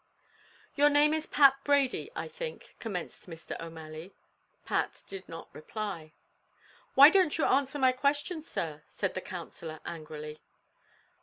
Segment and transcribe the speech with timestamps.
[0.73, 3.55] "Your name is Pat Brady, I think," commenced Mr.
[3.59, 4.15] O'Malley.
[4.65, 6.13] Pat did not reply.
[6.95, 10.39] "Why don't you answer my question, sir?" said the counsellor angrily.